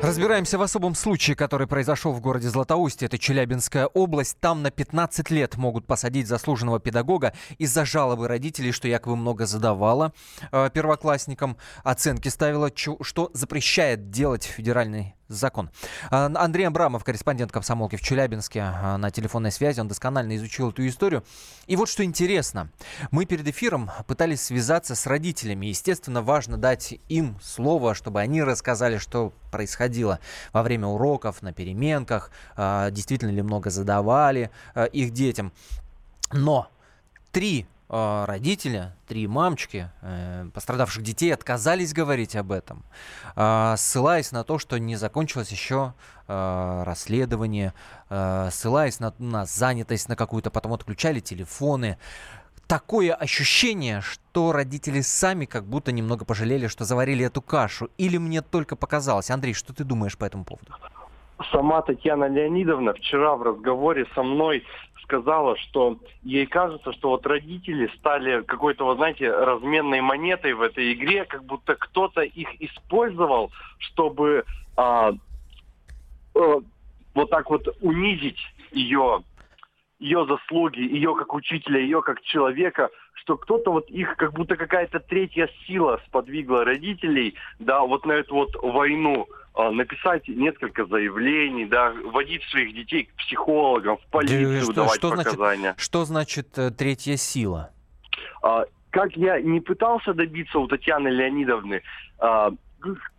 Разбираемся 0.00 0.56
в 0.56 0.62
особом 0.62 0.94
случае, 0.94 1.36
который 1.36 1.66
произошел 1.66 2.12
в 2.12 2.22
городе 2.22 2.48
Златоусте. 2.48 3.04
Это 3.04 3.18
Челябинская 3.18 3.86
область. 3.86 4.38
Там 4.40 4.62
на 4.62 4.70
15 4.70 5.30
лет 5.30 5.56
могут 5.56 5.86
посадить 5.86 6.28
заслуженного 6.28 6.80
педагога 6.80 7.34
из-за 7.58 7.84
жалобы 7.84 8.26
родителей, 8.26 8.72
что 8.72 8.88
якобы 8.88 9.16
много 9.16 9.44
задавала 9.44 10.14
э, 10.50 10.70
первоклассникам. 10.72 11.58
Оценки 11.84 12.28
ставила, 12.28 12.70
что 12.74 13.30
запрещает 13.34 14.08
делать 14.08 14.44
федеральный 14.44 15.15
закон. 15.28 15.70
А, 16.10 16.30
Андрей 16.34 16.64
Абрамов, 16.64 17.04
корреспондент 17.04 17.52
комсомолки 17.52 17.96
в 17.96 18.02
Челябинске, 18.02 18.60
а, 18.62 18.96
на 18.96 19.10
телефонной 19.10 19.50
связи. 19.50 19.80
Он 19.80 19.88
досконально 19.88 20.36
изучил 20.36 20.70
эту 20.70 20.86
историю. 20.86 21.24
И 21.66 21.76
вот 21.76 21.88
что 21.88 22.04
интересно. 22.04 22.70
Мы 23.10 23.26
перед 23.26 23.46
эфиром 23.46 23.90
пытались 24.06 24.42
связаться 24.42 24.94
с 24.94 25.06
родителями. 25.06 25.66
Естественно, 25.66 26.22
важно 26.22 26.56
дать 26.56 26.94
им 27.08 27.38
слово, 27.42 27.94
чтобы 27.94 28.20
они 28.20 28.42
рассказали, 28.42 28.98
что 28.98 29.32
происходило 29.50 30.20
во 30.52 30.62
время 30.62 30.86
уроков, 30.86 31.42
на 31.42 31.52
переменках, 31.52 32.30
а, 32.56 32.90
действительно 32.90 33.30
ли 33.30 33.42
много 33.42 33.70
задавали 33.70 34.50
их 34.92 35.10
детям. 35.12 35.52
Но 36.32 36.68
три 37.32 37.66
родители, 37.88 38.92
три 39.06 39.26
мамочки 39.28 39.90
э, 40.02 40.48
пострадавших 40.52 41.02
детей 41.02 41.32
отказались 41.32 41.92
говорить 41.92 42.34
об 42.34 42.50
этом, 42.50 42.82
э, 43.36 43.74
ссылаясь 43.76 44.32
на 44.32 44.42
то, 44.42 44.58
что 44.58 44.78
не 44.78 44.96
закончилось 44.96 45.50
еще 45.50 45.94
э, 46.26 46.82
расследование, 46.84 47.74
э, 48.10 48.48
ссылаясь 48.50 48.98
на, 48.98 49.14
на 49.18 49.46
занятость 49.46 50.08
на 50.08 50.16
какую-то, 50.16 50.50
потом 50.50 50.72
отключали 50.72 51.20
телефоны. 51.20 51.98
Такое 52.66 53.14
ощущение, 53.14 54.00
что 54.00 54.50
родители 54.50 55.00
сами 55.00 55.44
как 55.44 55.64
будто 55.64 55.92
немного 55.92 56.24
пожалели, 56.24 56.66
что 56.66 56.84
заварили 56.84 57.24
эту 57.24 57.40
кашу. 57.40 57.90
Или 57.96 58.18
мне 58.18 58.42
только 58.42 58.74
показалось. 58.74 59.30
Андрей, 59.30 59.54
что 59.54 59.72
ты 59.72 59.84
думаешь 59.84 60.18
по 60.18 60.24
этому 60.24 60.44
поводу? 60.44 60.72
Сама 61.52 61.82
Татьяна 61.82 62.28
Леонидовна 62.28 62.94
вчера 62.94 63.36
в 63.36 63.42
разговоре 63.42 64.06
со 64.14 64.22
мной 64.22 64.64
сказала, 65.06 65.56
что 65.56 65.98
ей 66.22 66.46
кажется, 66.46 66.92
что 66.92 67.10
вот 67.10 67.26
родители 67.26 67.90
стали 67.96 68.42
какой-то, 68.42 68.84
вот 68.84 68.96
знаете, 68.96 69.30
разменной 69.30 70.00
монетой 70.00 70.52
в 70.52 70.62
этой 70.62 70.92
игре, 70.92 71.24
как 71.24 71.44
будто 71.44 71.76
кто-то 71.76 72.22
их 72.22 72.48
использовал, 72.60 73.52
чтобы 73.78 74.44
а, 74.76 75.12
а, 76.34 76.56
вот 77.14 77.30
так 77.30 77.48
вот 77.50 77.68
унизить 77.80 78.40
ее, 78.72 79.22
ее 80.00 80.26
заслуги, 80.26 80.80
ее 80.80 81.14
как 81.14 81.32
учителя, 81.34 81.80
ее 81.80 82.02
как 82.02 82.20
человека, 82.22 82.90
что 83.14 83.36
кто-то 83.36 83.70
вот 83.70 83.88
их, 83.88 84.16
как 84.16 84.32
будто 84.32 84.56
какая-то 84.56 84.98
третья 84.98 85.48
сила 85.66 86.00
сподвигла 86.06 86.64
родителей, 86.64 87.34
да, 87.60 87.82
вот 87.82 88.04
на 88.06 88.12
эту 88.12 88.34
вот 88.34 88.50
войну 88.60 89.28
написать 89.56 90.28
несколько 90.28 90.84
заявлений, 90.86 91.64
да, 91.64 91.92
водить 92.04 92.42
своих 92.50 92.74
детей 92.74 93.04
к 93.04 93.14
психологам, 93.16 93.96
в 93.96 94.06
полицию, 94.10 94.62
что, 94.62 94.72
давать 94.72 94.94
что 94.96 95.10
показания. 95.10 95.62
Значит, 95.72 95.80
что 95.80 96.04
значит 96.04 96.58
э, 96.58 96.70
третья 96.70 97.16
сила? 97.16 97.70
А, 98.42 98.64
как 98.90 99.16
я 99.16 99.40
не 99.40 99.60
пытался 99.60 100.14
добиться 100.14 100.58
у 100.58 100.66
Татьяны 100.68 101.08
Леонидовны, 101.08 101.82
а, 102.18 102.52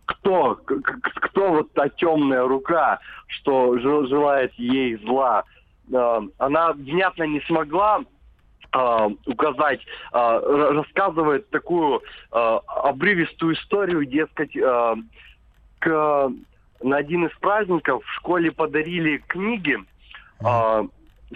кто, 0.06 0.58
кто 0.64 1.48
вот 1.48 1.72
та 1.72 1.88
темная 1.88 2.46
рука, 2.46 3.00
что 3.26 3.78
желает 3.78 4.52
ей 4.54 4.96
зла, 5.04 5.44
а, 5.92 6.22
она 6.38 6.72
внятно 6.72 7.24
не 7.24 7.40
смогла 7.42 8.00
указать, 9.24 9.80
рассказывает 10.12 11.48
такую 11.48 12.02
обрывистую 12.30 13.54
историю, 13.54 14.04
дескать, 14.04 14.54
к, 15.78 16.30
на 16.82 16.96
один 16.96 17.26
из 17.26 17.36
праздников 17.38 18.04
в 18.04 18.12
школе 18.14 18.52
подарили 18.52 19.18
книги 19.26 19.76
э, 20.40 20.84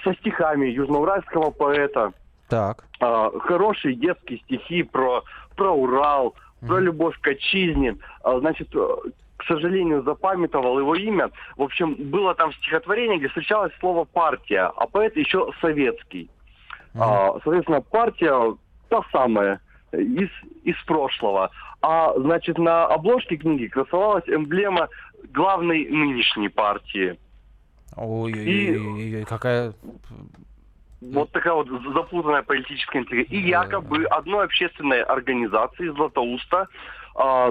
со 0.03 0.15
стихами 0.15 0.67
южноуральского 0.67 1.51
поэта. 1.51 2.13
Так. 2.49 2.85
Э, 3.01 3.31
хорошие 3.41 3.95
детские 3.95 4.39
стихи 4.41 4.83
про, 4.83 5.25
про 5.57 5.73
Урал, 5.73 6.35
mm-hmm. 6.63 6.67
про 6.69 6.81
любовь 6.81 7.19
к 7.21 7.29
отчизне. 7.29 7.97
Э, 8.25 8.39
значит, 8.41 8.69
к 8.71 9.45
сожалению, 9.47 10.03
запамятовал 10.03 10.79
его 10.79 10.95
имя. 10.95 11.31
В 11.57 11.63
общем, 11.63 11.95
было 11.95 12.35
там 12.35 12.53
стихотворение, 12.55 13.19
где 13.19 13.29
встречалось 13.29 13.73
слово 13.81 14.05
«партия», 14.05 14.73
а 14.77 14.87
поэт 14.87 15.17
еще 15.17 15.51
советский. 15.61 16.31
Mm-hmm. 16.95 17.41
Соответственно, 17.43 17.81
партия 17.81 18.57
та 18.89 19.03
самая– 19.11 19.61
из, 19.93 20.31
из 20.65 20.77
прошлого. 20.87 21.51
А, 21.81 22.13
значит, 22.19 22.59
на 22.59 22.87
обложке 22.87 23.37
книги 23.37 23.67
красовалась 23.67 24.25
эмблема 24.29 24.89
главной 25.33 25.87
нынешней 25.89 26.49
партии. 26.49 27.19
Ой, 27.97 29.25
какая... 29.29 29.75
Вот 31.01 31.33
такая 31.33 31.55
вот 31.55 31.69
запутанная 31.69 32.43
политическая 32.43 33.01
интрига. 33.01 33.23
И 33.23 33.39
якобы 33.41 34.05
одной 34.05 34.45
общественной 34.45 35.03
организации 35.03 35.89
Златоуста, 35.89 36.69
э, 37.19 37.51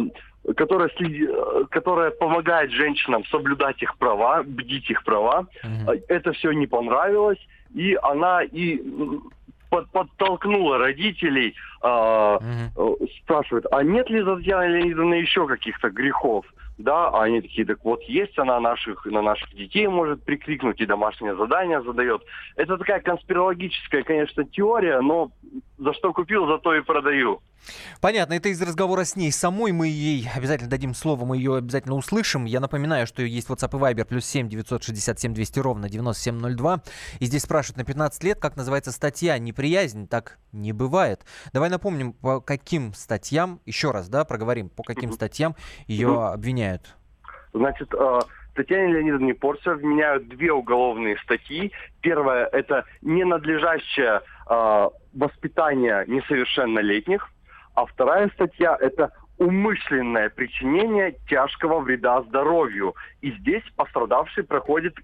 которая, 0.55 0.89
следи, 0.95 1.27
которая 1.69 2.11
помогает 2.11 2.71
женщинам 2.71 3.25
соблюдать 3.25 3.83
их 3.83 3.97
права, 3.97 4.43
бдить 4.43 4.89
их 4.89 5.03
права, 5.03 5.47
угу. 5.63 5.91
это 6.07 6.31
все 6.31 6.53
не 6.53 6.65
понравилось, 6.65 7.39
и 7.75 7.97
она 8.01 8.41
и 8.41 8.81
под, 9.71 9.89
подтолкнула 9.89 10.77
родителей, 10.77 11.55
э, 11.81 12.37
угу. 12.75 12.97
спрашивает, 13.23 13.65
а 13.71 13.81
нет 13.83 14.09
ли 14.09 14.21
за 14.21 14.35
Татьяны 14.35 14.65
Леонидовны 14.65 15.15
еще 15.15 15.47
каких-то 15.47 15.89
грехов? 15.89 16.45
Да, 16.77 17.09
а 17.09 17.23
они 17.23 17.41
такие, 17.41 17.65
так 17.65 17.77
вот 17.83 18.01
есть 18.03 18.37
она 18.39 18.59
наших, 18.59 19.05
на 19.05 19.21
наших 19.21 19.53
детей 19.53 19.87
может 19.87 20.23
прикрикнуть 20.23 20.81
и 20.81 20.85
домашнее 20.85 21.35
задание 21.35 21.81
задает. 21.83 22.21
Это 22.55 22.77
такая 22.77 22.99
конспирологическая, 23.01 24.03
конечно, 24.03 24.43
теория, 24.45 24.99
но 25.01 25.31
за 25.81 25.93
что 25.93 26.13
купил, 26.13 26.45
за 26.45 26.59
то 26.59 26.75
и 26.75 26.81
продаю. 26.81 27.41
Понятно, 28.01 28.33
это 28.33 28.49
из 28.49 28.61
разговора 28.61 29.03
с 29.03 29.15
ней 29.15 29.31
самой. 29.31 29.71
Мы 29.71 29.87
ей 29.87 30.29
обязательно 30.33 30.69
дадим 30.69 30.93
слово, 30.93 31.25
мы 31.25 31.37
ее 31.37 31.57
обязательно 31.57 31.95
услышим. 31.95 32.45
Я 32.45 32.59
напоминаю, 32.59 33.07
что 33.07 33.23
есть 33.23 33.49
WhatsApp 33.49 33.75
и 33.75 33.81
Viber 33.81 34.05
плюс 34.05 34.25
7 34.25 34.47
967 34.47 35.33
200 35.33 35.59
ровно 35.59 35.89
9702. 35.89 36.81
И 37.19 37.25
здесь 37.25 37.43
спрашивают 37.43 37.77
на 37.77 37.85
15 37.85 38.23
лет, 38.23 38.39
как 38.39 38.55
называется 38.55 38.91
статья 38.91 39.37
«Неприязнь». 39.39 40.07
Так 40.07 40.37
не 40.51 40.71
бывает. 40.71 41.25
Давай 41.51 41.69
напомним, 41.69 42.13
по 42.13 42.41
каким 42.41 42.93
статьям, 42.93 43.59
еще 43.65 43.89
раз, 43.89 44.07
да, 44.07 44.23
проговорим, 44.23 44.69
по 44.69 44.83
каким 44.83 45.11
статьям 45.11 45.55
ее 45.87 46.27
обвиняют. 46.27 46.95
Значит, 47.53 47.91
э, 47.93 48.19
Татьяне 48.55 48.93
Леонидовне 48.93 49.33
Порцев 49.33 49.77
вменяют 49.77 50.27
две 50.27 50.51
уголовные 50.51 51.17
статьи. 51.17 51.71
Первая– 52.01 52.45
это 52.51 52.85
ненадлежащее 53.01 54.21
э, 54.49 54.89
воспитание 55.13 56.03
несовершеннолетних. 56.07 57.29
А 57.75 57.85
вторая 57.85 58.29
статья– 58.29 58.77
это 58.79 59.11
умышленное 59.41 60.29
причинение 60.29 61.17
тяжкого 61.27 61.79
вреда 61.79 62.21
здоровью. 62.21 62.93
И 63.21 63.31
здесь 63.39 63.63
пострадавший 63.75 64.43
проходит 64.43 64.95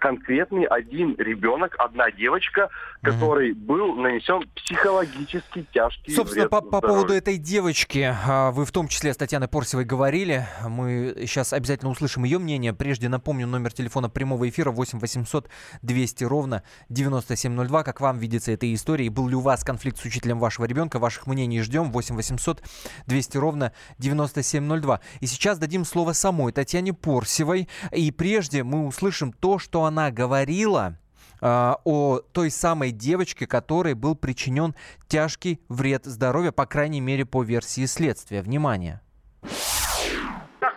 конкретный 0.00 0.64
один 0.64 1.14
ребенок, 1.18 1.74
одна 1.78 2.10
девочка, 2.10 2.70
который 3.02 3.52
угу. 3.52 3.60
был 3.60 3.96
нанесен 3.96 4.48
психологически 4.56 5.66
тяжкий 5.70 6.12
Собственно, 6.12 6.44
вред 6.44 6.50
по, 6.50 6.62
по 6.62 6.80
поводу 6.80 7.12
этой 7.12 7.36
девочки, 7.36 8.10
а, 8.26 8.52
вы 8.52 8.64
в 8.64 8.72
том 8.72 8.88
числе 8.88 9.12
с 9.12 9.18
Татьяной 9.18 9.48
Порсевой 9.48 9.84
говорили. 9.84 10.46
Мы 10.66 11.14
сейчас 11.20 11.52
обязательно 11.52 11.90
услышим 11.90 12.24
ее 12.24 12.38
мнение. 12.38 12.72
Прежде 12.72 13.10
напомню 13.10 13.46
номер 13.46 13.74
телефона 13.74 14.08
прямого 14.08 14.48
эфира 14.48 14.70
8 14.70 14.98
800 14.98 15.50
200 15.82 16.24
ровно 16.24 16.62
9702. 16.88 17.82
Как 17.82 18.00
вам 18.00 18.16
видится 18.16 18.50
эта 18.50 18.72
история? 18.72 19.10
был 19.10 19.28
ли 19.28 19.36
у 19.36 19.40
вас 19.40 19.62
конфликт 19.62 19.98
с 19.98 20.04
учителем 20.06 20.38
вашего 20.38 20.64
ребенка? 20.64 20.98
Ваших 20.98 21.26
мнений 21.26 21.60
ждем. 21.60 21.92
8 21.92 22.16
800 22.16 22.62
200 23.06 23.36
ровно 23.36 23.73
9702. 23.98 25.00
И 25.20 25.26
сейчас 25.26 25.58
дадим 25.58 25.84
слово 25.84 26.12
самой 26.12 26.52
Татьяне 26.52 26.92
Порсевой. 26.92 27.68
И 27.92 28.10
прежде 28.10 28.62
мы 28.62 28.86
услышим 28.86 29.32
то, 29.32 29.58
что 29.58 29.84
она 29.84 30.10
говорила 30.10 30.98
э, 31.40 31.74
о 31.84 32.20
той 32.32 32.50
самой 32.50 32.90
девочке, 32.90 33.46
которой 33.46 33.94
был 33.94 34.14
причинен 34.14 34.74
тяжкий 35.08 35.60
вред 35.68 36.04
здоровью, 36.06 36.52
по 36.52 36.66
крайней 36.66 37.00
мере, 37.00 37.24
по 37.24 37.42
версии 37.42 37.86
следствия. 37.86 38.42
Внимание 38.42 39.00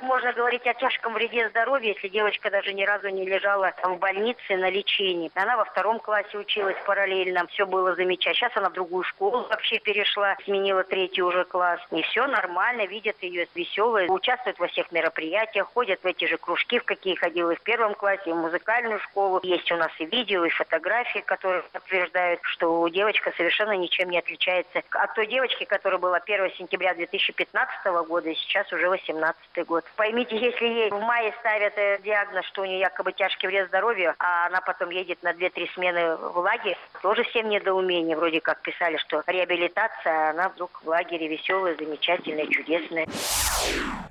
можно 0.07 0.33
говорить 0.33 0.65
о 0.65 0.73
тяжком 0.73 1.13
вреде 1.13 1.49
здоровья, 1.49 1.93
если 1.93 2.07
девочка 2.07 2.49
даже 2.49 2.73
ни 2.73 2.83
разу 2.83 3.09
не 3.09 3.25
лежала 3.25 3.73
в 3.83 3.97
больнице 3.97 4.55
на 4.55 4.69
лечении. 4.69 5.29
Она 5.35 5.57
во 5.57 5.65
втором 5.65 5.99
классе 5.99 6.37
училась 6.37 6.77
параллельно, 6.85 7.45
все 7.47 7.65
было 7.67 7.93
замечательно. 7.93 8.35
Сейчас 8.35 8.57
она 8.57 8.69
в 8.69 8.73
другую 8.73 9.03
школу 9.03 9.45
вообще 9.49 9.79
перешла, 9.79 10.35
сменила 10.45 10.83
третий 10.83 11.21
уже 11.21 11.43
класс. 11.43 11.79
И 11.91 12.01
все 12.03 12.25
нормально, 12.27 12.85
видят 12.85 13.17
ее 13.21 13.47
веселой, 13.53 14.07
участвует 14.09 14.57
во 14.59 14.67
всех 14.67 14.91
мероприятиях, 14.91 15.67
ходят 15.73 15.99
в 16.01 16.05
эти 16.05 16.25
же 16.25 16.37
кружки, 16.37 16.79
в 16.79 16.85
какие 16.85 17.15
ходила 17.15 17.51
и 17.51 17.55
в 17.55 17.61
первом 17.61 17.93
классе, 17.93 18.23
и 18.27 18.31
в 18.31 18.37
музыкальную 18.37 18.99
школу. 18.99 19.39
Есть 19.43 19.71
у 19.71 19.75
нас 19.75 19.91
и 19.99 20.05
видео, 20.05 20.45
и 20.45 20.49
фотографии, 20.49 21.19
которые 21.19 21.63
подтверждают, 21.73 22.39
что 22.43 22.87
девочка 22.87 23.33
совершенно 23.35 23.75
ничем 23.75 24.09
не 24.09 24.19
отличается 24.19 24.81
от 24.91 25.13
той 25.15 25.27
девочки, 25.27 25.65
которая 25.65 25.99
была 25.99 26.17
1 26.17 26.51
сентября 26.53 26.93
2015 26.93 27.85
года, 28.07 28.29
и 28.29 28.35
сейчас 28.35 28.71
уже 28.71 28.87
18 28.89 29.65
год. 29.65 29.83
Поймите, 29.97 30.37
если 30.37 30.65
ей 30.65 30.91
в 30.91 30.99
мае 30.99 31.33
ставят 31.39 31.73
э, 31.75 31.97
диагноз, 32.03 32.45
что 32.45 32.61
у 32.61 32.65
нее 32.65 32.79
якобы 32.79 33.13
тяжкий 33.13 33.47
вред 33.47 33.67
здоровью, 33.69 34.13
а 34.19 34.45
она 34.45 34.61
потом 34.61 34.91
едет 34.91 35.23
на 35.23 35.31
2-3 35.31 35.73
смены 35.73 36.15
в 36.17 36.37
лагерь, 36.37 36.77
тоже 37.01 37.23
всем 37.23 37.49
недоумение. 37.49 38.15
Вроде 38.15 38.39
как 38.39 38.61
писали, 38.61 38.97
что 38.97 39.23
реабилитация, 39.25 40.27
а 40.27 40.29
она 40.29 40.49
вдруг 40.49 40.83
в 40.83 40.87
лагере 40.87 41.27
веселая, 41.27 41.75
замечательная, 41.75 42.45
чудесная. 42.45 43.07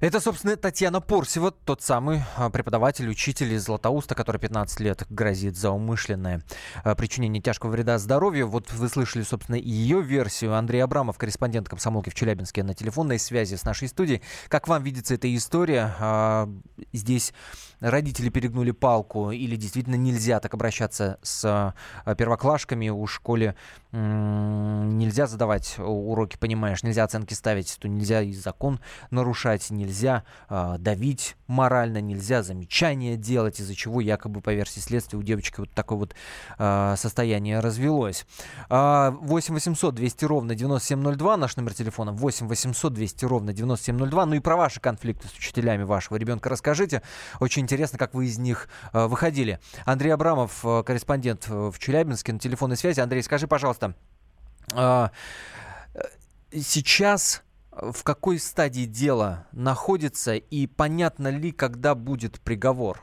Это, 0.00 0.20
собственно, 0.20 0.56
Татьяна 0.56 1.00
Порсева, 1.00 1.50
тот 1.50 1.80
самый 1.80 2.22
а, 2.36 2.50
преподаватель, 2.50 3.08
учитель 3.08 3.54
из 3.54 3.64
Златоуста, 3.64 4.14
который 4.14 4.38
15 4.38 4.80
лет 4.80 5.04
грозит 5.08 5.56
за 5.56 5.70
умышленное 5.70 6.42
а, 6.84 6.94
причинение 6.94 7.42
тяжкого 7.42 7.70
вреда 7.70 7.96
здоровью. 7.96 8.46
Вот 8.46 8.70
вы 8.74 8.90
слышали, 8.90 9.22
собственно, 9.22 9.56
ее 9.56 10.02
версию. 10.02 10.54
Андрей 10.54 10.80
Абрамов, 10.80 11.16
корреспондент 11.16 11.70
комсомолки 11.70 12.10
в 12.10 12.14
Челябинске, 12.14 12.62
на 12.62 12.74
телефонной 12.74 13.18
связи 13.18 13.54
с 13.54 13.64
нашей 13.64 13.88
студией. 13.88 14.20
Как 14.48 14.68
вам 14.68 14.82
видится 14.82 15.14
эта 15.14 15.34
история? 15.34 15.94
А, 15.98 16.48
здесь 16.92 17.32
родители 17.80 18.28
перегнули 18.28 18.72
палку 18.72 19.30
или 19.30 19.56
действительно 19.56 19.96
нельзя 19.96 20.40
так 20.40 20.52
обращаться 20.54 21.18
с 21.22 21.74
первоклашками 22.16 22.88
у 22.88 23.06
школе 23.06 23.54
нельзя 23.92 25.26
задавать 25.26 25.76
уроки, 25.78 26.36
понимаешь, 26.36 26.82
нельзя 26.82 27.04
оценки 27.04 27.34
ставить, 27.34 27.76
то 27.78 27.88
нельзя 27.88 28.22
и 28.22 28.32
закон 28.32 28.80
нарушать, 29.10 29.70
нельзя 29.70 29.85
э, 30.48 30.76
давить 30.78 31.36
морально, 31.46 32.00
нельзя 32.00 32.42
замечания 32.42 33.16
делать, 33.16 33.60
из-за 33.60 33.74
чего 33.74 34.00
якобы 34.00 34.40
по 34.40 34.52
версии 34.52 34.80
следствия 34.80 35.18
у 35.18 35.22
девочки 35.22 35.60
вот 35.60 35.70
такое 35.70 35.98
вот 35.98 36.14
э, 36.58 36.94
состояние 36.96 37.60
развелось. 37.60 38.26
Э, 38.68 39.10
8 39.10 39.54
800 39.54 39.94
200 39.94 40.24
ровно 40.24 40.54
9702, 40.54 41.36
наш 41.36 41.56
номер 41.56 41.74
телефона 41.74 42.12
8 42.12 42.48
800 42.48 42.92
200 42.92 43.24
ровно 43.24 43.52
9702. 43.52 44.26
Ну 44.26 44.34
и 44.34 44.40
про 44.40 44.56
ваши 44.56 44.80
конфликты 44.80 45.28
с 45.28 45.32
учителями 45.32 45.84
вашего 45.84 46.16
ребенка 46.16 46.48
расскажите. 46.48 47.02
Очень 47.40 47.62
интересно, 47.62 47.98
как 47.98 48.14
вы 48.14 48.26
из 48.26 48.38
них 48.38 48.68
э, 48.92 49.06
выходили. 49.06 49.60
Андрей 49.84 50.10
Абрамов, 50.10 50.64
э, 50.64 50.82
корреспондент 50.84 51.48
в 51.48 51.78
Челябинске 51.78 52.32
на 52.32 52.38
телефонной 52.38 52.76
связи. 52.76 53.00
Андрей, 53.00 53.22
скажи, 53.22 53.46
пожалуйста, 53.46 53.94
э, 54.74 55.08
сейчас 56.52 57.42
в 57.80 58.02
какой 58.04 58.38
стадии 58.38 58.86
дела 58.86 59.46
находится 59.52 60.34
и 60.34 60.66
понятно 60.66 61.28
ли, 61.28 61.52
когда 61.52 61.94
будет 61.94 62.40
приговор? 62.40 63.00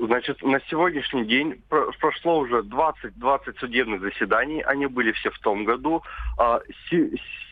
Значит, 0.00 0.42
на 0.42 0.58
сегодняшний 0.68 1.24
день 1.24 1.62
прошло 1.68 2.40
уже 2.40 2.62
20, 2.62 3.16
20 3.18 3.58
судебных 3.58 4.00
заседаний, 4.00 4.60
они 4.62 4.86
были 4.86 5.12
все 5.12 5.30
в 5.30 5.38
том 5.38 5.64
году. 5.64 6.02
А, 6.38 6.60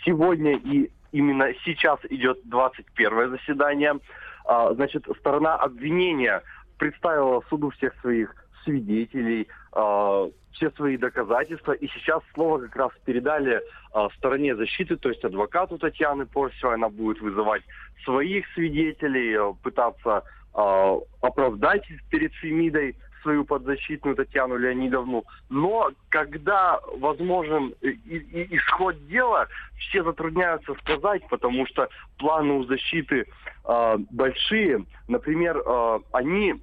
сегодня 0.05 0.57
и 0.57 0.91
именно 1.13 1.53
сейчас 1.65 2.01
идет 2.09 2.41
21 2.45 3.31
заседание. 3.31 4.01
А, 4.47 4.75
значит, 4.75 5.07
сторона 5.21 5.55
обвинения 5.57 6.43
представила 6.79 7.43
суду 7.49 7.71
всех 7.71 7.95
своих 8.01 8.35
свидетелей, 8.64 9.49
э, 9.73 10.31
все 10.53 10.70
свои 10.73 10.96
доказательства. 10.96 11.73
И 11.73 11.88
сейчас 11.88 12.23
слово 12.35 12.59
как 12.61 12.77
раз 12.77 12.90
передали 13.05 13.61
э, 13.94 14.09
стороне 14.16 14.57
защиты, 14.57 14.96
то 14.96 15.09
есть 15.09 15.25
адвокату 15.25 15.79
Татьяны 15.79 16.27
Порсевой. 16.27 16.75
Она 16.75 16.88
будет 16.88 17.20
вызывать 17.20 17.62
своих 18.05 18.46
свидетелей, 18.55 19.35
э, 19.35 19.53
пытаться 19.62 20.25
э, 20.55 21.01
оправдать 21.20 21.87
перед 22.11 22.33
Фемидой 22.35 22.96
свою 23.23 23.44
подзащитную 23.44 24.16
Татьяну 24.16 24.57
Леонидовну. 24.57 25.25
Но 25.49 25.90
когда 26.09 26.81
возможен 26.96 27.75
и, 27.83 28.49
исход 28.57 29.07
дела, 29.09 29.46
все 29.79 30.03
затрудняются 30.03 30.75
сказать, 30.83 31.23
потому 31.29 31.66
что 31.66 31.88
планы 32.18 32.55
у 32.55 32.64
защиты 32.64 33.27
э, 33.64 33.96
большие. 34.11 34.85
Например, 35.09 35.59
э, 35.59 35.99
они 36.12 36.55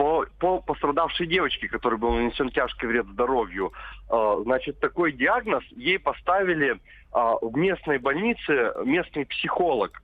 по, 0.00 0.24
по 0.38 0.60
пострадавшей 0.62 1.26
девочке, 1.26 1.68
которой 1.68 1.98
был 1.98 2.12
нанесен 2.12 2.48
тяжкий 2.48 2.86
вред 2.86 3.06
здоровью. 3.08 3.74
Э, 4.08 4.40
значит, 4.44 4.80
такой 4.80 5.12
диагноз 5.12 5.62
ей 5.72 5.98
поставили 5.98 6.72
э, 6.72 6.78
в 7.12 7.54
местной 7.54 7.98
больнице 7.98 8.72
местный 8.86 9.26
психолог. 9.26 10.02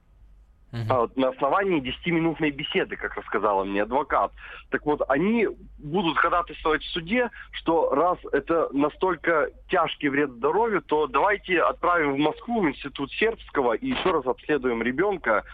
Uh-huh. 0.73 1.11
на 1.15 1.29
основании 1.29 1.81
10-минутной 1.81 2.51
беседы, 2.51 2.97
как 2.97 3.15
рассказала 3.15 3.65
мне 3.65 3.85
адвокат. 3.85 4.33
Так 4.71 4.85
вот, 4.85 5.01
они 5.09 5.47
будут 5.79 6.19
ходатайствовать 6.19 6.83
в 6.83 6.91
суде, 6.91 7.31
что 7.53 7.95
раз 7.95 8.19
это 8.33 8.69
настолько 8.73 9.49
тяжкий 9.71 10.09
вред 10.09 10.33
здоровью, 10.33 10.83
то 10.83 11.07
давайте 11.07 11.63
отправим 11.63 12.15
в 12.15 12.19
Москву, 12.19 12.61
в 12.61 12.69
институт 12.69 13.11
сербского, 13.13 13.75
и 13.75 13.91
еще 13.91 14.11
раз 14.11 14.27
обследуем 14.27 14.83
ребенка, 14.83 15.45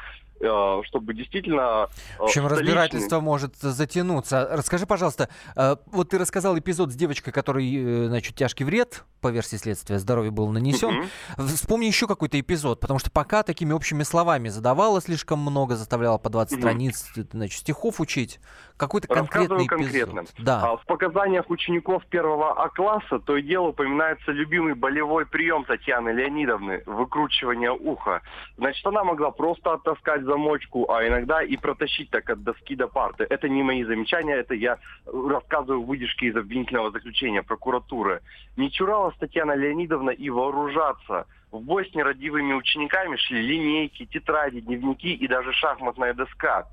чтобы 0.85 1.15
действительно... 1.15 1.89
Э, 2.19 2.19
в 2.19 2.23
общем, 2.25 2.47
столичный... 2.47 2.75
разбирательство 2.75 3.21
может 3.21 3.57
затянуться. 3.57 4.49
Расскажи, 4.51 4.87
пожалуйста, 4.87 5.29
э, 5.57 5.77
вот 5.87 6.11
ты 6.11 6.19
рассказал 6.19 6.59
эпизод 6.59 6.93
с 6.93 6.95
девочкой, 6.95 7.33
которой, 7.33 8.07
значит, 8.09 8.35
тяжкий 8.35 8.65
вред, 8.65 9.05
по 9.21 9.29
версии 9.29 9.57
следствия, 9.57 9.99
здоровью 9.99 10.33
был 10.33 10.49
нанесен. 10.49 11.09
Вспомни 11.39 11.87
еще 11.87 12.07
какой-то 12.07 12.39
эпизод, 12.39 12.81
потому 12.81 12.99
что 12.99 13.11
пока 13.11 13.43
такими 13.43 13.73
общими 13.73 14.03
словами 14.03 14.49
задавала 14.49 15.01
слишком 15.01 15.39
много, 15.39 15.77
заставляла 15.77 16.19
по 16.19 16.29
20 16.29 16.55
угу. 16.55 16.61
страниц, 16.61 17.07
значит, 17.33 17.61
стихов 17.61 18.01
учить. 18.01 18.41
Какой-то 18.83 19.07
конкретный 19.07 19.67
эпизод. 19.67 19.69
конкретно. 19.69 20.25
Да. 20.39 20.61
А, 20.65 20.77
в 20.77 20.85
показаниях 20.87 21.49
учеников 21.51 22.05
первого 22.07 22.65
А-класса 22.65 23.21
то 23.21 23.37
и 23.37 23.43
дело 23.43 23.69
упоминается 23.69 24.33
любимый 24.33 24.75
болевой 24.75 25.25
прием 25.25 25.63
Татьяны 25.65 26.09
Леонидовны– 26.09 26.83
выкручивание 26.87 27.71
уха. 27.71 28.23
Значит, 28.57 28.85
она 28.85 29.05
могла 29.05 29.31
просто 29.31 29.75
оттаскать 29.75 30.23
замочку, 30.23 30.91
а 30.91 31.07
иногда 31.07 31.45
и 31.45 31.57
протащить 31.57 32.11
так 32.11 32.29
от 32.29 32.43
доски 32.43 32.75
до 32.75 32.89
парты. 32.89 33.25
Это 33.31 33.49
не 33.49 33.63
мои 33.63 33.85
замечания, 33.85 34.35
это 34.35 34.55
я 34.55 34.79
рассказываю 35.07 35.85
выдержки 35.85 36.25
из 36.25 36.37
обвинительного 36.37 36.91
заключения 36.91 37.45
прокуратуры. 37.45 38.21
Не 38.57 38.69
чуралась 38.73 39.15
Татьяна 39.19 39.55
Леонидовна 39.55 40.11
и 40.11 40.29
вооружаться. 40.29 41.27
В 41.53 41.61
бой 41.61 41.89
с 41.89 41.95
нерадивыми 41.95 42.55
учениками 42.55 43.15
шли 43.17 43.43
линейки, 43.43 44.07
тетради, 44.07 44.61
дневники 44.61 45.15
и 45.15 45.29
даже 45.29 45.53
шахматная 45.53 46.15
доска. 46.15 46.67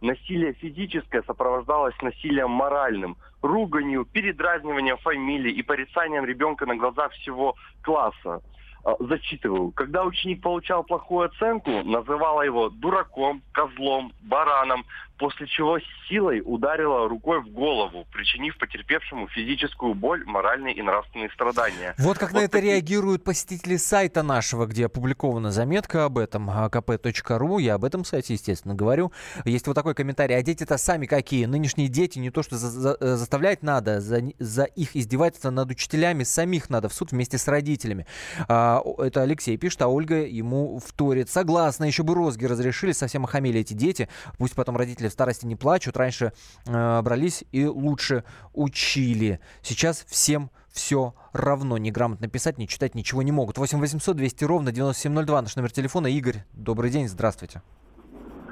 Насилие 0.00 0.52
физическое 0.54 1.22
сопровождалось 1.22 1.94
насилием 2.02 2.50
моральным, 2.50 3.16
руганью, 3.42 4.04
передразниванием 4.04 4.96
фамилии 4.98 5.52
и 5.52 5.62
порицанием 5.62 6.24
ребенка 6.24 6.66
на 6.66 6.76
глазах 6.76 7.12
всего 7.12 7.54
класса. 7.82 8.42
А, 8.84 8.96
зачитываю. 9.00 9.70
Когда 9.72 10.04
ученик 10.04 10.42
получал 10.42 10.84
плохую 10.84 11.28
оценку, 11.28 11.70
называла 11.70 12.42
его 12.42 12.68
дураком, 12.68 13.42
козлом, 13.52 14.12
бараном, 14.22 14.84
после 15.24 15.46
чего 15.46 15.78
силой 16.06 16.42
ударила 16.44 17.08
рукой 17.08 17.40
в 17.40 17.48
голову, 17.48 18.06
причинив 18.12 18.58
потерпевшему 18.58 19.26
физическую 19.28 19.94
боль, 19.94 20.22
моральные 20.26 20.74
и 20.74 20.82
нравственные 20.82 21.30
страдания. 21.30 21.94
Вот 21.96 22.18
как 22.18 22.32
вот 22.32 22.40
на 22.40 22.44
это 22.44 22.58
такие... 22.58 22.74
реагируют 22.74 23.24
посетители 23.24 23.76
сайта 23.78 24.22
нашего, 24.22 24.66
где 24.66 24.84
опубликована 24.84 25.50
заметка 25.50 26.04
об 26.04 26.18
этом, 26.18 26.50
kp.ru. 26.50 27.58
Я 27.58 27.76
об 27.76 27.86
этом 27.86 28.04
сайте, 28.04 28.34
естественно, 28.34 28.74
говорю. 28.74 29.12
Есть 29.46 29.66
вот 29.66 29.72
такой 29.72 29.94
комментарий. 29.94 30.36
А 30.36 30.42
дети-то 30.42 30.76
сами 30.76 31.06
какие? 31.06 31.46
Нынешние 31.46 31.88
дети 31.88 32.18
не 32.18 32.28
то, 32.28 32.42
что 32.42 32.56
за 32.56 32.68
за 32.68 32.96
э, 33.00 33.16
заставлять 33.16 33.62
надо, 33.62 34.02
за, 34.02 34.20
за 34.38 34.64
их 34.64 34.94
издевательство 34.94 35.48
над 35.48 35.70
учителями 35.70 36.24
самих 36.24 36.68
надо 36.68 36.90
в 36.90 36.92
суд 36.92 37.12
вместе 37.12 37.38
с 37.38 37.48
родителями. 37.48 38.06
А, 38.46 38.82
это 38.98 39.22
Алексей 39.22 39.56
пишет, 39.56 39.80
а 39.80 39.88
Ольга 39.88 40.22
ему 40.22 40.78
вторит. 40.84 41.30
Согласна, 41.30 41.84
еще 41.84 42.02
бы 42.02 42.14
розги 42.14 42.44
разрешили, 42.44 42.92
совсем 42.92 43.24
охамели 43.24 43.60
эти 43.60 43.72
дети. 43.72 44.10
Пусть 44.36 44.54
потом 44.54 44.76
родители 44.76 45.08
старости 45.14 45.46
не 45.46 45.56
плачут. 45.56 45.96
Раньше 45.96 46.32
э, 46.66 47.02
брались 47.02 47.44
и 47.52 47.64
лучше 47.66 48.24
учили. 48.52 49.40
Сейчас 49.62 50.04
всем 50.08 50.50
все 50.70 51.14
равно. 51.32 51.78
Неграмотно 51.78 52.28
писать, 52.28 52.58
не 52.58 52.68
читать 52.68 52.94
ничего 52.94 53.22
не 53.22 53.32
могут. 53.32 53.56
8 53.56 53.80
800 53.80 54.16
200 54.16 54.44
ровно 54.44 54.72
9702 54.72 55.42
наш 55.42 55.56
номер 55.56 55.70
телефона. 55.70 56.08
Игорь, 56.08 56.44
добрый 56.52 56.90
день, 56.90 57.08
здравствуйте. 57.08 57.62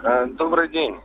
Э, 0.03 0.27
добрый 0.27 0.69
день. 0.69 0.99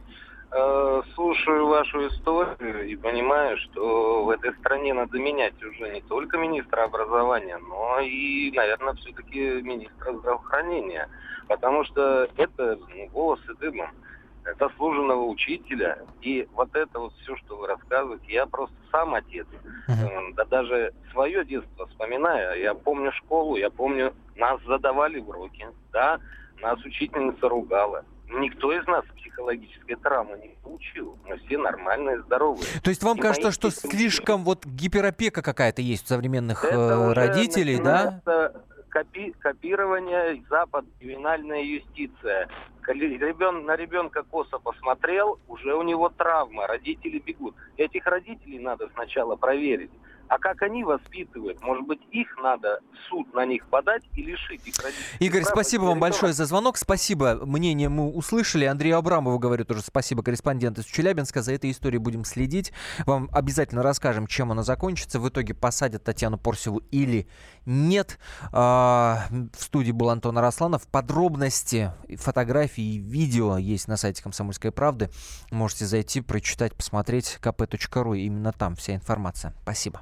Э, 0.51 1.01
слушаю 1.13 1.67
вашу 1.67 2.07
историю 2.07 2.87
и 2.87 2.95
понимаю, 2.95 3.57
что 3.57 4.23
в 4.23 4.29
этой 4.29 4.53
стране 4.59 4.93
надо 4.93 5.19
менять 5.19 5.61
уже 5.61 5.89
не 5.89 6.01
только 6.01 6.37
министра 6.37 6.85
образования, 6.85 7.57
но 7.57 7.99
и, 7.99 8.51
наверное, 8.55 8.93
все-таки 8.93 9.61
министра 9.61 10.13
здравоохранения. 10.13 11.09
Потому 11.47 11.83
что 11.85 12.29
это 12.37 12.77
ну, 12.95 13.09
волосы 13.09 13.53
дымом 13.59 13.89
заслуженного 14.59 15.23
учителя. 15.23 15.99
И 16.21 16.47
вот 16.53 16.75
это 16.75 16.99
вот 16.99 17.13
все, 17.21 17.35
что 17.37 17.57
вы 17.57 17.67
рассказываете, 17.67 18.25
я 18.27 18.45
просто 18.45 18.75
сам 18.91 19.13
отец. 19.13 19.47
Uh-huh. 19.87 20.33
Да 20.35 20.45
даже 20.45 20.93
свое 21.11 21.45
детство 21.45 21.87
вспоминаю. 21.87 22.59
Я 22.59 22.73
помню 22.73 23.11
школу, 23.13 23.55
я 23.55 23.69
помню, 23.69 24.13
нас 24.35 24.61
задавали 24.65 25.19
уроки, 25.19 25.67
да, 25.91 26.19
нас 26.61 26.79
учительница 26.83 27.49
ругала. 27.49 28.05
Никто 28.29 28.73
из 28.73 28.85
нас 28.87 29.05
психологической 29.15 29.95
травмы 29.95 30.37
не 30.37 30.55
получил. 30.61 31.17
Мы 31.25 31.37
все 31.37 31.57
нормальные, 31.57 32.21
здоровые. 32.23 32.65
То 32.83 32.89
есть 32.89 33.01
вам 33.01 33.17
и 33.17 33.21
кажется, 33.21 33.51
что 33.51 33.69
слишком 33.69 34.43
вот 34.43 34.65
гиперопека 34.65 35.41
какая-то 35.41 35.81
есть 35.81 36.05
у 36.05 36.07
современных 36.07 36.65
это 36.65 37.13
родителей, 37.13 37.79
да? 37.79 38.21
Копи 38.89 39.33
копирование 39.39 40.43
Запад, 40.49 40.85
криминальная 40.99 41.61
юстиция. 41.63 42.47
Ребен, 42.87 43.65
на 43.65 43.75
ребенка 43.75 44.23
косо 44.23 44.59
посмотрел, 44.59 45.39
уже 45.47 45.75
у 45.75 45.83
него 45.83 46.09
травма, 46.09 46.67
родители 46.67 47.19
бегут. 47.19 47.55
Этих 47.75 48.05
родителей 48.05 48.59
надо 48.59 48.89
сначала 48.93 49.35
проверить. 49.35 49.91
А 50.29 50.37
как 50.39 50.61
они 50.61 50.83
воспитывают? 50.83 51.61
Может 51.61 51.85
быть, 51.85 52.01
их 52.11 52.27
надо 52.41 52.79
в 52.91 53.09
суд 53.09 53.33
на 53.33 53.45
них 53.45 53.65
подать 53.67 54.03
и 54.13 54.21
лишить 54.21 54.67
их 54.67 54.75
родителей? 54.77 55.05
Игорь, 55.19 55.43
прав, 55.43 55.53
спасибо 55.53 55.83
вам 55.83 55.99
большое 55.99 56.33
за 56.33 56.45
звонок. 56.45 56.77
Спасибо. 56.77 57.39
Мнение 57.45 57.89
мы 57.89 58.11
услышали. 58.11 58.65
Андрею 58.65 58.97
Абрамову 58.97 59.39
говорю 59.39 59.63
тоже 59.65 59.81
спасибо, 59.81 60.23
корреспондент 60.23 60.79
из 60.79 60.85
Челябинска. 60.85 61.41
За 61.41 61.53
этой 61.53 61.71
историей 61.71 61.99
будем 61.99 62.25
следить. 62.25 62.73
Вам 63.05 63.29
обязательно 63.31 63.83
расскажем, 63.83 64.27
чем 64.27 64.51
она 64.51 64.63
закончится. 64.63 65.19
В 65.19 65.29
итоге 65.29 65.53
посадят 65.53 66.03
Татьяну 66.03 66.37
Порсеву 66.37 66.79
или 66.91 67.27
нет. 67.65 68.19
А, 68.51 69.27
в 69.57 69.63
студии 69.63 69.91
был 69.91 70.09
Антон 70.09 70.37
Арасланов. 70.37 70.87
Подробности, 70.87 71.93
фотографии 72.17 72.95
и 72.95 72.97
видео 72.97 73.57
есть 73.57 73.87
на 73.87 73.97
сайте 73.97 74.21
«Комсомольской 74.23 74.71
правды». 74.71 75.09
Можете 75.51 75.85
зайти, 75.85 76.21
прочитать, 76.21 76.75
посмотреть 76.75 77.39
kp.ru. 77.41 78.17
Именно 78.17 78.51
там 78.51 78.75
вся 78.75 78.95
информация. 78.95 79.53
Спасибо. 79.63 80.01